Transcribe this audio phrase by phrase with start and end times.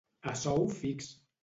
[0.31, 1.13] A sou fix.